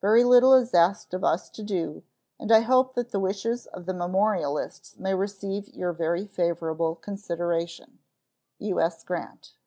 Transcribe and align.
Very 0.00 0.24
little 0.24 0.54
is 0.54 0.72
asked 0.72 1.12
of 1.12 1.24
us 1.24 1.50
to 1.50 1.62
do, 1.62 2.04
and 2.40 2.50
I 2.50 2.60
hope 2.60 2.94
that 2.94 3.10
the 3.10 3.20
wishes 3.20 3.66
of 3.66 3.84
the 3.84 3.92
memorialists 3.92 4.96
may 4.98 5.14
receive 5.14 5.68
your 5.68 5.92
very 5.92 6.24
favorable 6.26 6.94
consideration. 6.96 7.98
U.S. 8.60 9.04
GRANT. 9.04 9.58